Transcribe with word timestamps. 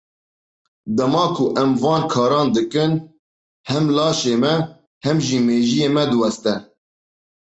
Dema 0.97 1.23
ku 1.35 1.45
em 1.61 1.71
van 1.81 2.03
karan 2.11 2.47
dikin, 2.55 2.91
hem 3.69 3.85
laşê 3.95 4.35
me, 4.41 4.53
hem 5.05 5.17
jî 5.25 5.37
mejiyê 5.47 5.89
me 5.95 6.03
diweste. 6.11 6.53